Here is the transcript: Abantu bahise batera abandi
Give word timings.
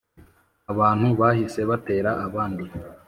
Abantu 0.71 1.07
bahise 1.19 1.59
batera 1.69 2.11
abandi 2.25 2.65